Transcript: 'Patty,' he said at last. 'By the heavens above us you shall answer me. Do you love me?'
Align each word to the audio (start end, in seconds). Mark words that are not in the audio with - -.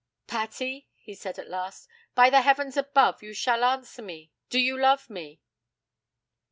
'Patty,' 0.25 0.87
he 0.95 1.13
said 1.13 1.37
at 1.37 1.47
last. 1.47 1.87
'By 2.15 2.31
the 2.31 2.41
heavens 2.41 2.75
above 2.75 3.17
us 3.17 3.21
you 3.21 3.33
shall 3.35 3.63
answer 3.63 4.01
me. 4.01 4.31
Do 4.49 4.57
you 4.57 4.75
love 4.75 5.11
me?' 5.11 5.43